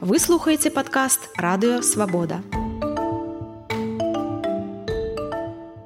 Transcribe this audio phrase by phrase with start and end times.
[0.00, 2.40] Вы слухаеце падкаст радыё свабода.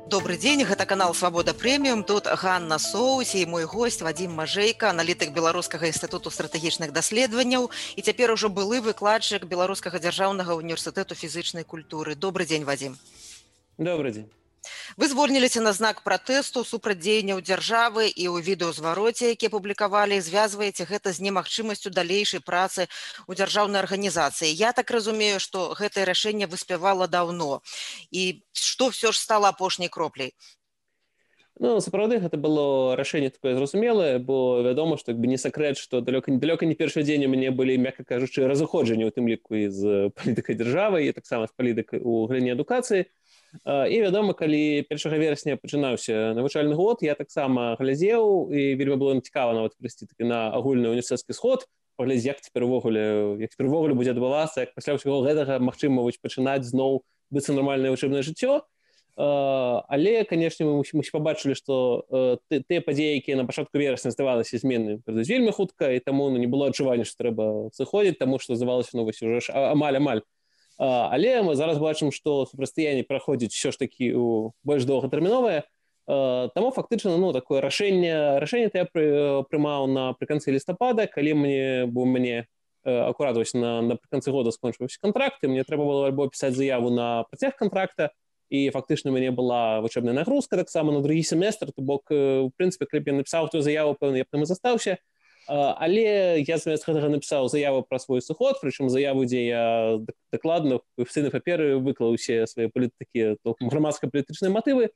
[0.06, 5.34] Добры дзень гэта канал свабода прэміум тут Ганна соусе і мой гость Вадзім мажэйка аналітык
[5.34, 12.14] беларускага інстытуту стратэгічных даследаванняў і цяпер ужо былы выкладчык беларускага дзяржаўнага універсітэту фізычнай культуры.
[12.14, 12.94] Добрый дзень Вадзім
[13.78, 14.30] добрый дзень
[14.96, 21.24] вы звольніліся на знак пратэсту супрацьдзеянняў дзяржавы і ў відэазвароце які публікавалі звязваеце гэта з
[21.26, 22.88] немагчымасцю далейшай працы
[23.26, 24.50] у дзяржаўнай арганізацыі.
[24.50, 27.62] Я так разумею што гэтае рашэнне выспявала даўно.
[28.10, 30.34] І што ўсё ж стала апошняй кропляй
[31.60, 36.34] Ну, сапраўды гэта было рашэнне такое зразумелае бо вядома што бы не сакрэт што далёка
[36.34, 40.58] недалёка не першы дзень у мяне былі мякка кажучы разыходжанні у тым ліку з палітыкай
[40.58, 43.06] дзяржавы і таксама з палітыкай у галіне адукацыі
[43.62, 49.54] і вядома калі першага верасня пачынаўся навучальны год я таксама глядзеў і вельмі было цікава
[49.54, 54.66] нават прыйсці такі на агульны універсітэтскі сход паглядзець як цяпер увогуле як перавогуле будзе адбывацца
[54.66, 58.62] як пасля ўсяго гэтага магчыма вось пачынаць зноў быцца нармальнае вучэбнае жыццё.
[59.16, 62.02] Але канешне мы мусім пабачылі што
[62.50, 66.66] тыя падзеі якія на пачатку верасня здавалася змены вельмі хутка і таму ну, не было
[66.66, 70.26] адчування што трэба сыходзіць таму што здавалася новасць уже ж амаль амаль
[70.78, 74.26] але мы зараз бачым што супрацьстаянне праходзіць все ж такі у
[74.64, 75.62] больш доўгатэрміновае.
[76.06, 82.46] Таму фактычна ну такое рашэнне рашэнне я прымаў напрыканцы лістапада калі мне бо мне
[82.84, 87.56] акурат вось на напрыканцы года скончыўся контракты мне трэба было альбо пісаць заяву на працяг
[87.56, 88.10] контракта
[88.50, 93.02] і фактычна мяне была вучэбная нагрузка таксама на другі семестр то бок у прынцыпе калі
[93.06, 94.98] я напісаў ту заяву пэўна я там і застаўся
[95.46, 99.64] але я замест гэтага напісаў заяву пра свой сыход прычым заяву дзе я
[100.32, 104.88] дакладна сыны паперы выклаў усе свае палітыкі грамадска-палітычныя матывы.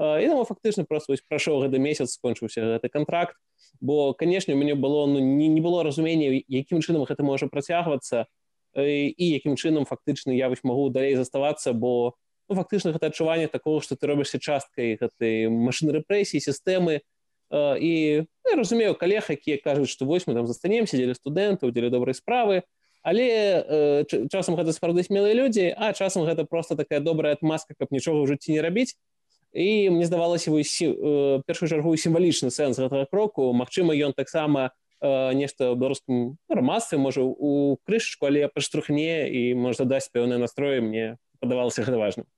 [0.00, 3.36] І там фактычна просто прайшоў гэты месяц скончыўся гэты контракт
[3.80, 8.26] бо канешне мне было ну, не, не было разумення якім чынам гэта можа працягвацца
[8.74, 12.16] і якім чынам фактычна я вось магу далей заставацца бо
[12.48, 17.04] ну, фактычна гэта адчуванне такого што ты робішся часткай гэтай машины рэпрэсіі сістэмы
[17.52, 21.92] і ну, я разумею калег якія кажуць што вось мы там застанемся дзеля студэнтаў дзеля
[21.92, 22.62] добрай справы
[23.02, 23.26] але
[23.68, 28.22] э, часам гэта сапраўды смелыя людзі а часам гэта просто такая добрая адмазка каб нічога
[28.22, 28.94] ў жыцці не рабіць.
[29.52, 33.52] І мне здавалася вось э, першую чаргу сімвалічны сэнс гэтага кроку.
[33.52, 34.70] Мачыма ён таксама
[35.02, 41.18] э, нешта беларускім грамадстве можа у крышачку але паштрухне і можа даць пэўныя настроі мне
[41.42, 42.30] падавалася гэта важным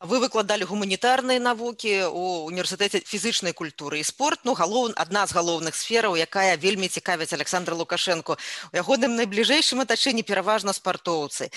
[0.00, 4.40] вы выкладалі гуманітарныя навукі у універсітэце фізычнай культуры і спорт.
[4.44, 10.22] Ну галоў адна з галоўных сфераў якая вельмі цікавіць александра лукашенко у ягоным найбліжэйшым атачэнні
[10.22, 11.48] пераважна спартоўцы.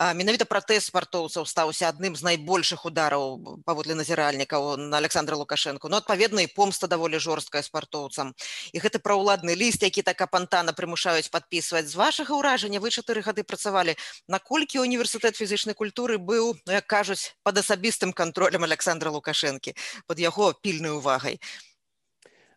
[0.00, 6.02] Менавіта пратэз спартоўцаў стаўся адным з найбольшых удараў паводле назіральнікаў на александра лукашенко но ну,
[6.02, 8.34] адпаведна і помста даволі жорсткая спартоўцам.
[8.72, 11.86] І гэты праўладны ліст які так апантана прымушаюць падпісваць.
[11.86, 13.94] З вашага ўражання вы чатыры гады працавалі.
[14.26, 19.76] Наколькі універсітэт фізычнай культуры быў ну, як кажуць пад асабі асабістым контролем александра лукашэнкі
[20.06, 21.38] под яго пільнай увагай.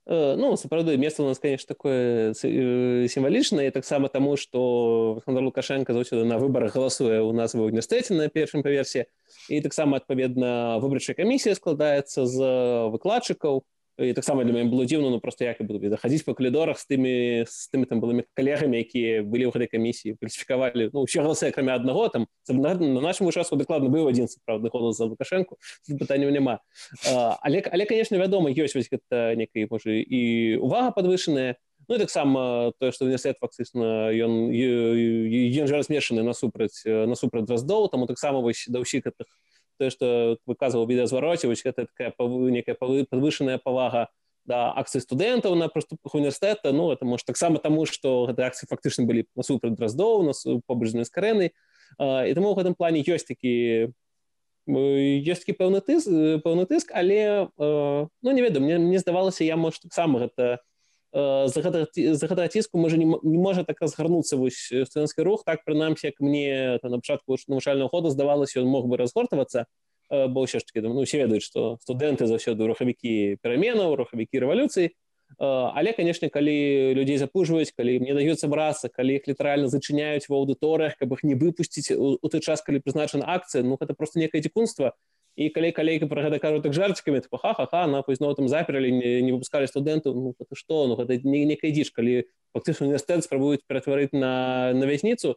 [0.07, 5.94] Э, ну сапраўды место у нас конечно такое э, сімвалічнае таксама таму что александр лукашенко
[5.94, 9.07] заўсёды на выборах галасуе у нас ва універсітэце на першым паверсе.
[9.50, 12.38] І таксама адпаведна выбарчая камісія складаецца з
[12.94, 13.66] выкладчыкаў
[13.97, 17.13] і таксама для мяне было дзіўна ну просто як буду захадзіць па калідорах з тымі
[17.47, 21.79] з тымі там былымі калегамі якія былі ў гэтай камісіі кваліфікавалі ну ўсё галасы акрамя
[21.79, 25.56] аднаго там на, на нашым участку дакладна быў адзін сапраўдны голас за лукашэнку
[25.95, 26.59] пытанняў няма
[27.07, 31.56] а, але але конечно вядома ёсць вось гэта некай можа і увага падвышаная
[31.88, 38.41] Ну, таксама тое што універсітэт фактычна ён ён жа размешаны насупраць насупраць драздоў таму таксама
[38.41, 39.29] вось да ўсіх гэтых
[39.80, 42.13] тое што выказваў відэазвароце вось гэта такая
[42.52, 44.08] некая падвышаная павага
[44.46, 49.06] да акцыі студэнтаў на праступах універсітэта ну это можа таксама таму што гэты акцыі фактычна
[49.06, 53.90] былі насупраць драздоў нас побачнай скарэны і таму ў гэтым плане ёсць такі
[54.69, 56.09] ёсць такі пэўны тыск
[56.46, 60.62] пэўны тыск але ну не ведаю мне мне здавалася я можа таксама гэта
[61.15, 65.47] за гэта, за гэтага ціску можа не, не можа так разгарнуцца вось студэнцкі рух.
[65.47, 69.65] Так прынамсі як мне на пачатку навучального ходу здавалася ён мог бы разгортавацца
[70.09, 74.94] бо ўсё ж таки ну, усе ведаюць што студэнты заўсёды рухавікі пераменаў рухавікі рэвалюцыі
[75.39, 81.00] але канешне калі людзей запужваюць калі мне даюцца брацца калі іх літаральна зачыняюць ва аўдыторыях
[81.01, 84.45] каб іх не выпусціць у, у той час калі прызначана акцыя ну гэта просто некае
[84.45, 84.94] дзікунства
[85.35, 88.47] і калі калейка про гэта кажу так жарцікамі типа, ха ха ха на зноў там
[88.47, 92.23] заперлі не, не выпускалі студэнтаў ну, што ну гэта не некай дзіш калі
[92.55, 95.35] фактычна універсітэт спрабуюць ператварыць на на вязніцу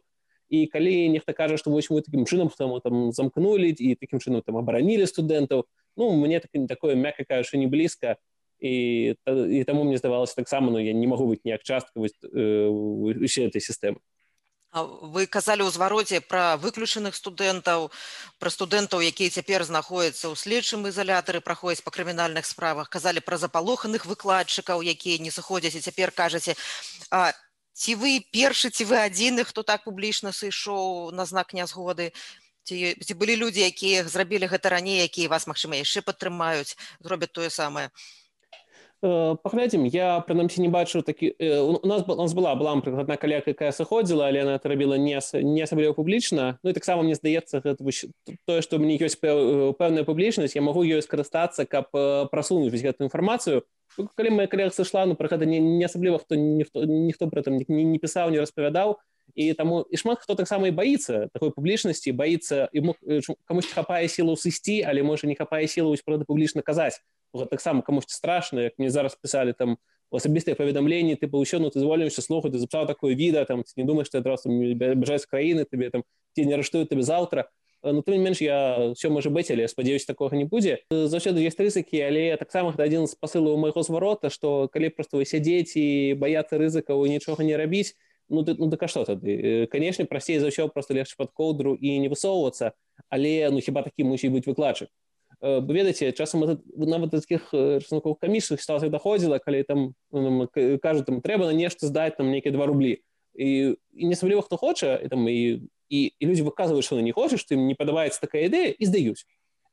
[0.49, 4.41] і калі нехта кажа што вось мы такім чынам там там замкнулі і такім чынам
[4.41, 5.67] там абаранілі студэнтаў
[5.97, 8.15] ну мне так такое мякка кажа не блізка
[8.59, 12.67] і і таму мне здавалася таксама ну я не магу быць ніяк частка вось, э,
[12.67, 13.99] усе этой сістэмы
[14.73, 17.89] вы казалі ў звароце пра выключаных студэнтаў
[18.37, 22.89] пра студэнтаў якія цяпер знаходзяцца ў следчым ізалятары праходзяць па крымінальных справах.
[22.89, 26.53] Казалі пра запалоханых выкладчыкаў якія не сыходзяць і цяпер кажаце
[27.09, 27.33] а
[27.73, 32.13] ці вы першы ці вы адзіны хто так публічна сышоў на знак нязгоды?
[32.69, 37.49] Ці, ці былі людзі якія зрабілі гэта раней якія вас магчыма яшчэ падтрымаюць зробяць тое
[37.49, 37.89] самае?
[37.89, 38.18] Э,
[39.01, 43.39] паглядзім я прынамсі не бачу такі э, у нас у нас была была прыкладна каля
[43.39, 47.63] якая сыходзіла але она это рабіла не не асабліва публічна Ну і таксама мне здаецца
[47.63, 47.79] гэта
[48.45, 51.87] тое што мне ёсць пэўная публічнасць я магу ёй скарыстацца каб
[52.31, 53.63] прасунуць гэтую інфармацыю
[53.97, 57.39] ну, калі моя калег сышла ну пра гэта не, не асабліва хто ніхто ніхто пры
[57.39, 58.99] этом не, не пісаў не распавядаў
[59.35, 62.95] і таму і шмат хто таксама і баіцца такой публічнасці баіцца і мог
[63.47, 66.99] камусь хапае сілу сысці але можа не хапае сілу правда публічна казаць
[67.49, 69.77] таксама камусьці страшна як мне зараз пісалі там
[70.11, 74.09] асабістыя паведамленні ты ўсё ну ты зволімся слухаць ты запісаў такое віда там не думаешь
[74.09, 76.03] ты адразу бяжаць краіны тебе там
[76.35, 77.49] ці не арыштуюць тебе заўтра
[77.83, 82.01] ну ты менш я все можа быць але спадзяюсь такога не будзе заўсёды есть рызыкі
[82.01, 87.05] але таксама адзін з пасылаў майго зварота што калі просто вы сядзець і баяцца рызыкаў
[87.05, 87.93] нічога не рабіць
[88.29, 91.99] ну ты ну так што тады канешне прасцей за ўсё просто легчы пад коўдру і
[91.99, 92.73] не высоўвацца
[93.09, 94.89] але ну хіба такі мусіць быць выкладчык
[95.41, 96.43] Э, ведаеце часам
[96.75, 100.49] нават таких рисунковых камічных ситуацый доходзіла калі там ну,
[100.83, 102.99] кажу там трэба на нешта здаць там нейкія два рублі
[103.39, 107.15] і, і не асабліва хто хоча і там і і, і людзі выказваюць что не
[107.15, 109.23] хочаш ты не падабаецца такая ідэя і здаюць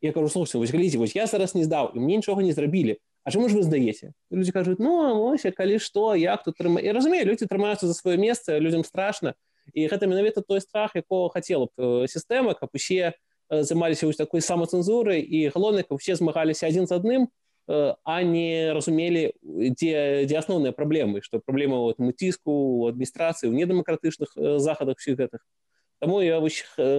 [0.01, 3.03] я кажу слушай вось глядзі вось я зараз не здаў і мне нічога не зрабілі
[3.27, 6.79] чаму ж вы здаеце людзі кажуць ну ось калі што як тут трыма...
[6.79, 9.35] я разумею людзі трымаюцца за сваё месца людзям страшна
[9.75, 13.19] і гэта менавіта той страх якого хацела б сістэма каб усе
[13.51, 17.29] займаліся вось такой самацэнзурай і галоўна каб усе змагаліся адзін з адным
[17.67, 24.35] а не разумелі дзе дзе асноўныя праблемы што праблема вот мы ціску адміністрацыі ў недэмакратычных
[24.63, 25.43] захадах усіх гэтых
[25.97, 26.37] Таму я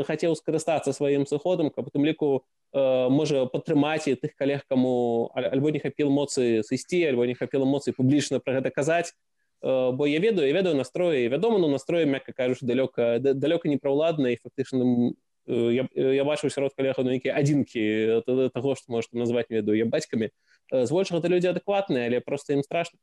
[0.09, 5.71] хацеў скарыстацца сваім сыходам каб у тым ліку можа падтрымаць і тых калег каму альбо
[5.71, 9.13] не хапіл моцы сысці альбо не хапіла моцы публічна пра гэта казаць
[9.61, 14.35] бо я ведаю я ведаю настроі вядома ну настрою мякка кажуш далёка далёка не праўладна
[14.35, 15.15] і фактычным
[15.47, 18.23] я, я бачыў сярод калегаў на нейкія адзінкі
[18.53, 20.31] таго што можа назваць веду я бацькамі
[20.71, 22.99] збольшага гэта людзі адэкватныя але просто ім страшна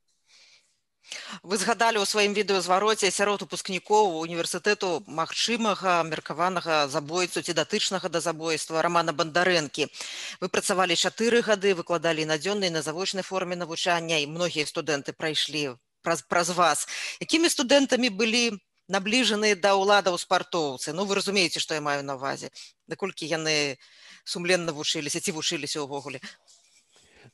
[1.45, 8.85] вы згадалі ў сваім відэазвароце сярод выпускнікоў універсітэту магчымага меркаванага забойцу ці датычнага да забойства
[8.85, 9.89] рамана бандарэнкі
[10.41, 16.23] вы працавалі чатыры гады выкладалі надзённай на завочнай форме навучання і многія студэнты прайшлі праз
[16.23, 16.87] праз вас.
[17.21, 18.45] Якімі студэнтамі былі
[18.89, 22.51] набліжаныя да ўладаў спартоўцы Ну вы разумееце што я маю на увазе
[22.87, 23.79] наколькі яны
[24.25, 26.21] сумленна вучыліся ці вучыліся ўвогуле.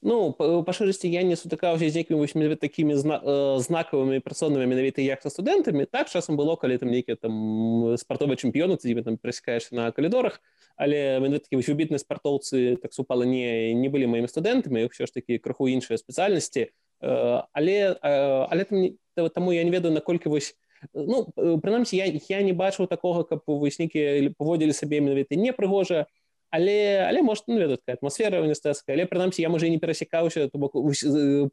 [0.02, 5.20] Ну па шырасці я не сутыкаўся з нейкімі такімі зна, э, знакавымі персонамі менавіта як
[5.22, 5.84] са студэнтамі.
[5.86, 10.40] Так часам было калі там нейкія там спартовыя чэмпіёны ты там прасікаеш на калідорах.
[10.76, 15.68] Але такі выбітныя спартоўцы так супала не не былі маімі студэнтамі ўсё ж такі крыху
[15.68, 16.72] іншыя спецыяльнасці.
[17.02, 20.56] Э, але але там, таму я не ведаю наколькі вось
[20.94, 26.06] ну прынамсі я я не бачыў такога каб выснікі паводзілі сабе менавіта непрыгожа
[26.50, 30.58] але але может ну, веду такая атмасфера універсітэцкая але прынамсі я можа не перасекаўся то
[30.58, 30.74] бок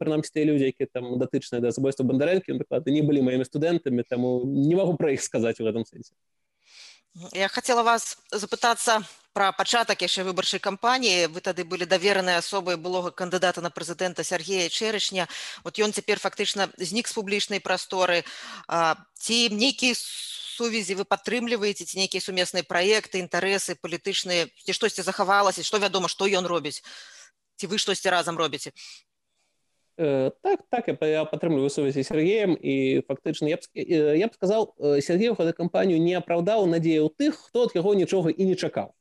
[0.00, 4.42] прынамсі тыя людзі які там датычныя да забойства бандарэнкі даклады не былі маімі студэнтамі таму
[4.44, 6.12] не магу пра іх сказаць у гэтым сэнсе
[7.32, 11.30] я хотела вас запытацца пра пачатак яшчэ выбарчай кампаніі.
[11.34, 15.28] Вы тады былі давераныя асобай былога кандыдата на прэзідэнта Сергея чэрышня
[15.64, 18.24] вот ён цяпер фактычна знік з публічнай прасторы.
[19.14, 19.94] Ці нейкі
[20.58, 26.26] сувязі вы падтрымліваеце ці нейкія сумесныя праекты інтарэсы палітычныя ці штосьці захавалася што вядома што
[26.26, 26.82] ён робіць
[27.58, 28.74] ці вы штосьці разам робіце
[29.98, 35.52] так так я падтрымліваю сувязі Сергеем і фактычна я б, я б сказал Сергею гэтай
[35.52, 38.94] кампанію не апраўдаў надзею тых хто ад яго нічога і не чакаў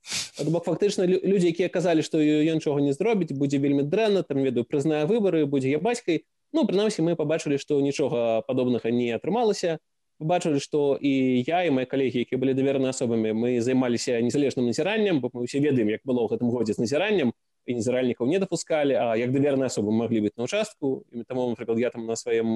[0.50, 4.66] бок фактычна людзі якія казалі што ён нічога не зробіць будзе вельмі дрэнна там ведаю
[4.66, 9.78] прызнае выбары будзе я бацькай ну прынамсі мы побачылі што нічога падобнага не атрымалася
[10.20, 15.22] бачылі што і я і мои калегі якія былі давераны асобамі мы займаліся незалежным назіраннем
[15.22, 17.38] бо мы ўсе ведаем як было ў гэтым годзе з назіраннем
[17.68, 21.80] і незіральнікаў не дапускалі а як даверныя асобы маглі быць на участку і таму напрыклад
[21.80, 22.56] я там на сваім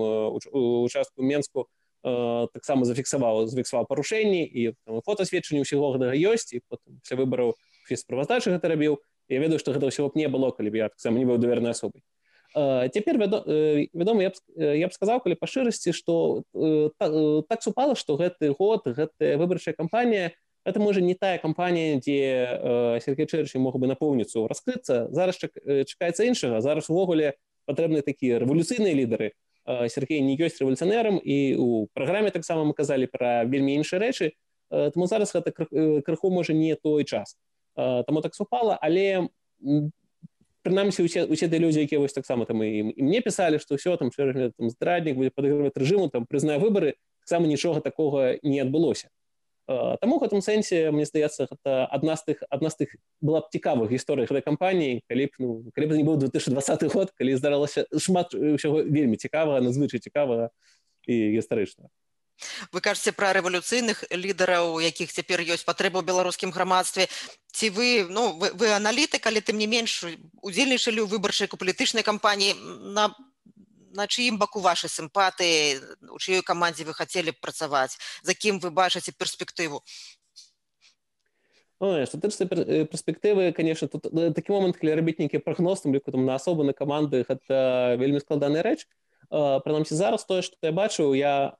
[0.87, 1.67] участку менску
[2.01, 4.73] таксама зафіксаваў зафіксаваў парушэнні і
[5.05, 7.59] фотосведчанне ўсяго гэтага ёсць і потым все выбараў
[7.91, 11.19] справаздачы гэта рабіў я ведаю што гэта ўсяго б не было калі б я таксама
[11.19, 12.01] не быў давернай асобай
[12.55, 18.55] цяпер вядома я б, я б сказаў калі па шырасці што так супала што гэты
[18.55, 20.31] год гэтая выбарчая кампанія
[20.63, 25.57] это можа не тая кампанія дзе э, Сергей Чэрчы мог бы напоўніцу раскрыцца зараз чак,
[25.61, 27.33] чакаецца іншага зараз увогуле
[27.65, 29.33] патрэбны такія рэвалюцыйныя лідары
[29.65, 34.33] Сергей не ёсць рэвалюцыянерам і у праграме таксама мы казалі пра вельмі іншыя рэчы
[34.69, 35.51] таму зараз гэта
[36.01, 37.37] крыху можа не той час.
[37.75, 39.29] Таму так супала але
[40.63, 43.97] прынамсі усе усе ты людзі якія вось таксама там і, і мне пісалі што ўсё
[43.97, 49.09] там там здраднік будзе падыгрываць рэжыму там прызнае выбары таксама нічога такога не адбылося
[50.01, 52.89] Таму в гэтым сэнсе мне здаецца гэта адна з тых адна з тых
[53.21, 57.11] была б цікавых гісторый гэтай кампаніі калі б ну калі б не быў 2020 год
[57.15, 60.49] калі здаралася шмат ўсяго вельмі цікавага надзвычай цікавага
[61.07, 61.89] і гістарычна
[62.71, 67.07] вы кажаце пра рэвалюцыйных лідараў якіх цяпер ёсць патрэба ў беларускім грамадстве
[67.51, 70.05] ці вы ну вы, вы аналіты калі тым не менш
[70.41, 72.55] удзельнічалі ў выбарчай палітычнай кампаніі.
[72.97, 73.13] На
[73.93, 75.83] на чыім баку вашай сімпатыі?
[75.99, 79.81] у чыёй камандзе вы хацелі б працаваць за кім вы бачыце перспектыву
[81.81, 82.45] тычна
[82.85, 86.73] перспектывы конечно тут такі момант калі рабіць нейкі прагноз там ліку там на асобы на
[86.73, 88.85] каманды гэта вельмі складаная рэч
[89.31, 91.57] прынамсі зараз тое што я бачыў я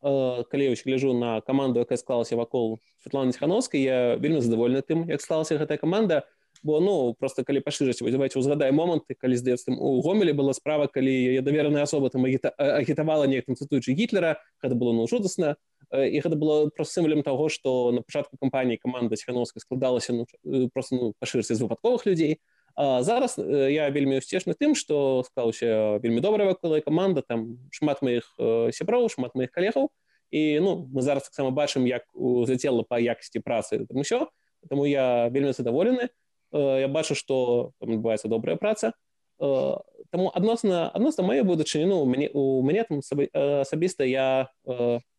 [0.52, 5.58] калі гляжу на каманду якая склалася вакол Светланы хановскай я вельмі задавольны тым як склалася
[5.58, 6.22] гэтая каманда
[6.64, 11.12] бо ну просто калі пашырыць давайте узгадай моманты калі здаецца у гомелі была справа калі
[11.34, 15.58] я давераная асоба там агітавала некім цытуючы гітлера гэта было ну жудасна
[15.92, 20.26] і гэта было просто сімвалем того что на пачатку кампаніі каманда ціхановска складалася ну,
[20.74, 22.40] просто ну, пашырыць з выпадковых людзей.
[22.76, 28.32] А зараз я вельмі усцешны тым что склаўся вельмі добрая вакол каманда там шмат маіх
[28.72, 29.92] сяброў шмат маіх калегаў.
[30.32, 34.32] І ну мы зараз таксама бачым як узляцела па якасці працы там усё.
[34.70, 36.08] Таму я вельмі задаволены
[36.54, 38.94] я бачу што там адбываецца добрая праца.
[39.40, 43.02] Таму адносна адносна мае будучыні ну мяне у мяне там
[43.34, 44.52] асабіста я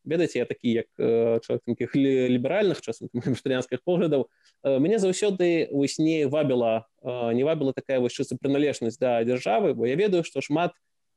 [0.04, 0.88] ведаеце я такі як
[1.42, 4.28] чалавек такіх ліберальных часам штанянскіх поглядаў
[4.62, 6.86] мяне заўсёды высне вабіла
[7.34, 10.70] не вабіла такая чыста прыналежнасць да дзяржавы бо я ведаю што шмат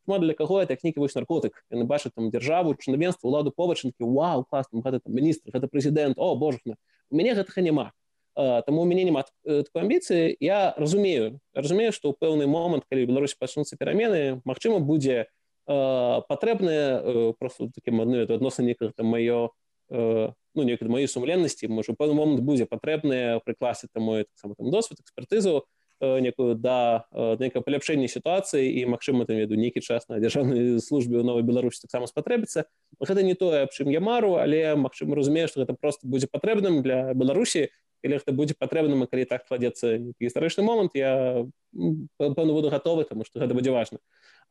[0.06, 4.06] шмат для каго это як нейкі вось наркотык яны бачаць там дзяржаву чынавенства ўладу побачынкі
[4.06, 6.78] Вау клас гэта там міністр гэта прэзідэнт о божна
[7.10, 7.92] у мяне гэтага няма
[8.36, 13.36] Таму у мяне няма такой амбіцыі я разумею разумею што ў пэўны момант калі Беларусь
[13.39, 15.32] пачнуцца перамены Мачыма будзе
[15.65, 19.56] патрэбныя просто такім адны адносна некага там маё
[19.89, 24.70] ну некад маёй сумленнасці можа пэўны момант будзе патрэбныя пры класе там мой таксама там
[24.70, 25.63] досвед экспертызу
[26.01, 31.24] некую да нейкае паляпшэнне сітуацыі і магчыма там веду нейкі час на дзяржаўнай службе ў
[31.24, 32.68] новай беларусі таксама спатрэбіцца
[33.00, 36.84] гэта не тое аб чым я мару але магчыма разумею што гэта просто будзе патрэбным
[36.84, 37.72] для беларусі
[38.06, 41.44] или гэта будзе патрэбным калі так кладзецца гістарычны момант я
[41.74, 44.00] пэўна буду готовы тому что гэта будзе важно.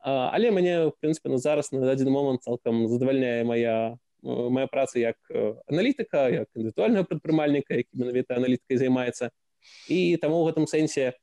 [0.03, 5.17] Але мяне в прынпе на зараз на дадзены момант цалкам задавальняе моя моя праца як
[5.71, 9.31] аналітыка як індывідуальная прадпрымальніка які менавіта аналіткай займаецца
[9.87, 11.13] і таму ў гэтым сэнсе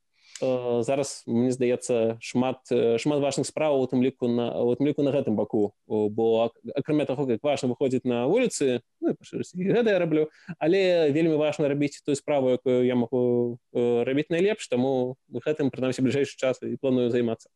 [0.42, 2.66] зараз мне здаецца шмат
[2.98, 5.72] шмат важных справ у тым ліку на вот ліку на гэтым баку.
[5.86, 9.14] Бо акрамя таго як важна выходзіць на вуліцы ну,
[9.54, 15.16] гэта я раблю але вельмі важна рабіць тую справу якую я могу рабіць найлепш таму
[15.30, 17.48] гэтым прынамсі бліжэйшы час і планую займацца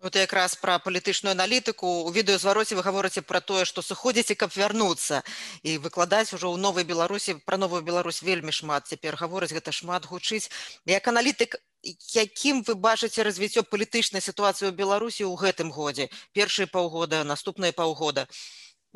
[0.00, 5.22] Вот якраз пра палітычную аналітыку у відэазвароце вы гаворыце пра тое што сыходзіце каб вярнуцца
[5.62, 8.86] і выкладаць ужо ў новай беларусі пра новую Беларусь вельмі шмат.
[8.86, 10.50] Цяпер гаворыць гэта шмат гучыць
[10.86, 17.22] як аналітык якім вы бачыце развіццё палітычнай сітуацыі ў беларусі ў гэтым годзе першыя паўгода
[17.24, 18.26] наступныя паўгода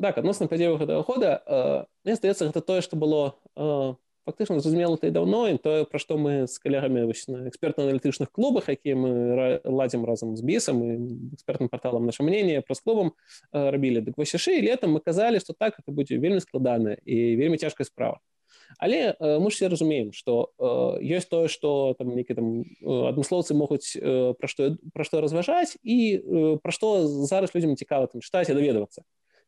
[0.01, 4.97] так адносна падзею гэтага года э, мне здаецца гэта тое што было э, фактычна зразумела
[4.97, 10.05] ты даўно і тое пра што мы з калегамі на эксперта-аналітычных клубах якія мы ладзім
[10.05, 10.89] разам з бісам і
[11.35, 13.13] экспертным порталам наше мнение праз клубам
[13.51, 17.35] э, рабілі дык вось яшчэ летом мы казалі што так это будзе вельмі складана і
[17.35, 18.19] вельмі цяжкая справа
[18.79, 23.53] але э, мы ж все разумеем что э, ёсць тое что там нейкі там адмыслоўцы
[23.53, 28.21] могуць э, пра што пра што разважаць і э, пра што зараз людзям цікава там
[28.21, 29.03] чытаць і даведвацца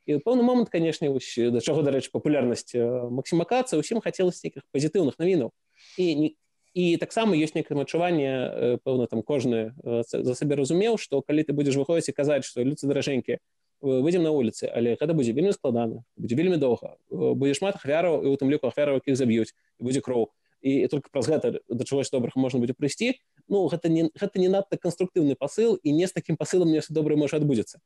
[0.06, 5.52] і пэўны момант канешне да чаго дарэчы папулярнасць максімакацыя усім хацелася нейкіх пазітыўных навінаў
[5.98, 6.30] і не
[6.76, 9.72] і таксама ёсць некае адчуванне пэўна там кожны
[10.12, 13.40] за сабе разумеў што калі ты будзеш выходзіць і казаць што людцы даражэнькія
[13.82, 18.28] выйдзем на вуліцы але гэта будзе вельмі складана будзе вельмі доўга будзе шмат ахвяраў і
[18.28, 20.36] у тым ліку ахвяраў якіх заб'юць будзе кроў
[20.66, 23.16] і только праз гэта да чагось добрых можна будзе прыйсці
[23.48, 27.16] ну гэта не гэта не надта канструктыўны пасыл і не з такім пасылам мне добра
[27.16, 27.80] можа адбудзецца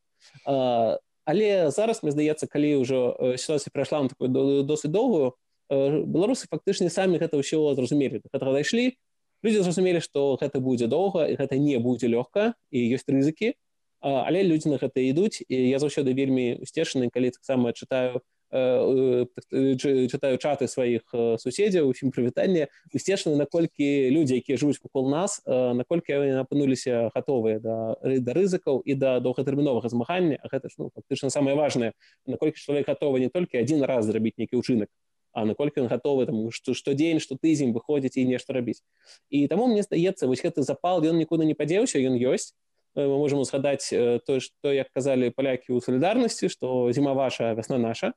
[1.25, 2.99] але зараз мне здаецца калі ўжо
[3.35, 4.29] сітуацыя прайшла на такую
[4.63, 5.35] досыць доўгую
[5.69, 8.97] беларусы фактычна самі гэта ўсё зразумелі дайшлі.
[9.39, 13.53] Людзі зразумелі што гэта будзе доўга і гэта не будзе лёгка і ёсць рызыкі
[14.01, 15.43] але людзі на гэта ідуць.
[15.47, 21.05] І я заўсёды вельмі усцешаны калі таксама чытаю чытаю чаты сваіх
[21.37, 27.95] суседзяў усім прывітанне высцешаны наколькі людзі якія жывуць вакол нас наколькі яны апынуліся гатовыя да
[28.01, 31.93] да рызыкаў і да доўгатэрміновага змагання гэта ж ну фактычна самае важное.
[32.25, 34.89] Наколькі чалавек гатовы не толькі адзін раз зрабіць нейкі ўчынак
[35.31, 38.81] а наколькі ён гатовы там што штодзень што тыдзень выходзіць і нешта рабіць
[39.29, 42.57] і таму мне здаецца вось гэты запал ён нікуды не падзеўся ён ёсць
[42.95, 43.93] мы можемм узгадаць
[44.25, 48.13] тое што як казалі палякі ў салідарнасці што зіма ваша вясна наша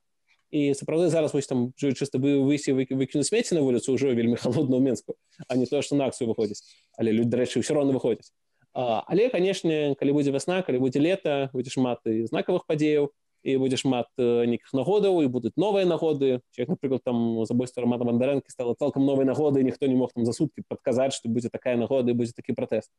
[0.52, 4.76] і сапраўды зараз вось там чыста бы выйсці выкіну смецці на вуліцу ўжо вельмі холодна
[4.76, 5.16] ў менску
[5.48, 6.60] а не тое што на акцыю выходзіць
[7.00, 8.28] але люди дарэчы ўсё роўна выходзяць
[8.76, 13.08] але канешне калі будзе вясна калі будзе лета будзе шмат і знакавых падзеяў
[13.42, 18.52] і будзе шмат нейкіх нагодаў і будуць новыя нагоды як напрыклад там забойства рамата мандарэнкі
[18.52, 22.14] стала цалкам новай нагоды ніхто не мог там за суткі падказаць што будзе такая нагода
[22.14, 22.92] будзе такі пратэст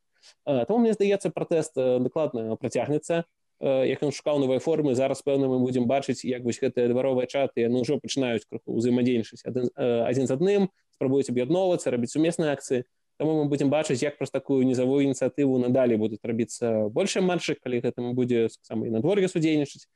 [0.44, 3.24] Таму мне здаецца пратэст дакладна працягнецца
[3.64, 7.64] як ён шукаў новай формы зараз пэўна мы будзем бачыць як вось гэтыя дваровыя чаты
[7.64, 10.68] яны ўжо пачынаюць крыху ўзаемадзейнічаць адзін, адзін з адным
[10.98, 12.84] спрабуюць аб'ядноўвацца рабіць сумесныя акцыі.
[13.22, 17.80] Таму мы будзем бачыць як праз такую нізавую ініцыятыву надалей будуць рабіцца больше матчы калі
[17.86, 19.88] гэтым будзе сам і надвор'е судзейнічаць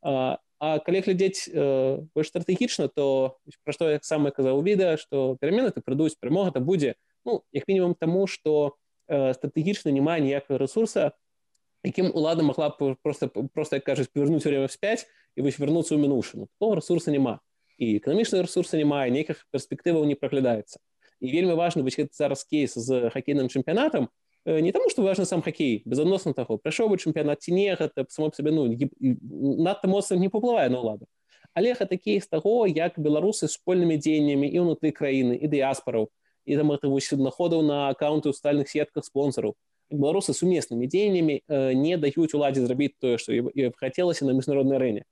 [0.00, 5.36] А, а калі глядзець э, больш стратэгічна то пра што як сам казаў відэа што
[5.42, 6.94] перамены ты прыдуць перамога то будзе.
[7.26, 11.12] Ну як мінімум таму што э, стратэгічна няма ніякага ресурса
[11.84, 15.98] якім улада могла б просто просто як кажуць павярнуць время вспять і вось вярнуцца ў
[15.98, 17.40] мінушыну то ресурса няма
[17.78, 20.78] і эканамічныя ресурсы не мае нейкіх перспектываў не праглядаецца
[21.20, 24.08] і вельмі важны гэты зараз кейс з хакейным чэмпіянатам
[24.46, 28.30] не таму што важны сам хакей безадносна таго прайшоў бы чэмпіянат ці не гэта само
[28.34, 28.66] сабе ну
[29.66, 31.06] надта моцна не паплывае на ўладу
[31.54, 36.10] але гэта кейс таго як беларусы супольнымі дзеяннямі і ўнутры краіны і дыяспараў
[36.44, 39.54] і там это вось суднаходаў на аккаунты ў стальных сетках спонсораў
[39.92, 43.32] беларусы сумеснымі дзеяннямі э, не даюць уладзе зрабіць тое што
[43.78, 45.02] хацелася на міжнароднай арэне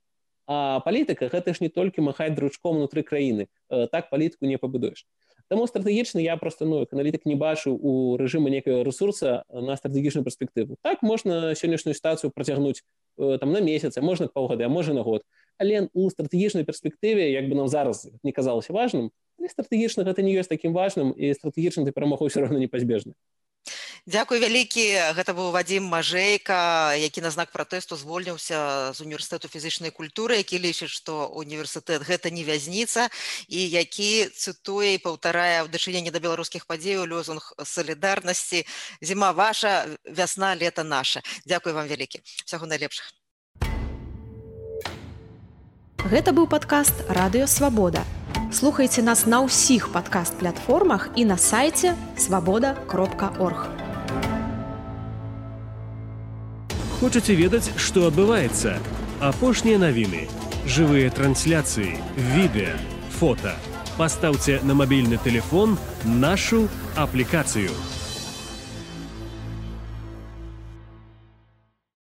[0.47, 5.05] а палітыка гэта ж не толькі махаць дручком унутры краіны э, так палітыку не пабудуеш
[5.51, 10.77] Таму стратэгічна я просто ну аналітык не бачу у рэжыму некага ресурса на стратэгічную перспектыву
[10.81, 12.83] так можна сённяшнюю сітуацыю працягнуць
[13.19, 15.23] э, там на месяц можна паўгады а можа на год.
[15.59, 19.11] Але у стратэгічнай перспектыве як бы нам зараз не казалася важным
[19.47, 23.13] стратэгічна гэта не ёсць такім важным і стратэгічна ты перамогу ўсё равно непазбежна
[24.09, 30.41] Дзякуй вялікі гэта быў вадзім мажэйка які на знак пратэсту звольніўся з універсітэту фізычнай культуры
[30.41, 33.13] які лічыць што універсітэт гэта не вязніца
[33.45, 38.65] і які цытуе і паўтарае ў дачыненні да беларускіх падзеяў лёзунг салідарнасці.
[39.05, 41.21] Зіма ваша вясна лета наша.
[41.45, 42.25] Дзякуй вам вялікі.
[42.41, 43.13] Всяго найлепшых
[46.09, 48.01] Гэта быў падкаст радыёвабода
[48.49, 53.90] слухайце нас на ўсіх падкаст-платформах і на сайце свабода кропка орг
[57.00, 58.78] хочаце ведаць што адбываецца
[59.30, 60.24] апошнія навіны
[60.76, 61.92] жывыя трансляцыі
[62.36, 62.78] відэа
[63.18, 63.54] фото
[63.98, 67.99] пастаўце на мабільны телефон нашу аплікацыю у